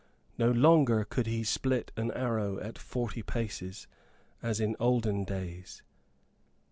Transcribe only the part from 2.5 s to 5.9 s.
at forty paces, as in olden days.